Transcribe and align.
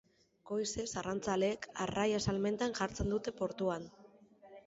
Goizez 0.51 0.85
arrantzaleek 1.01 1.67
arraia 1.85 2.21
salmentan 2.31 2.75
jartzen 2.79 3.13
dute 3.17 3.37
portuan. 3.43 3.87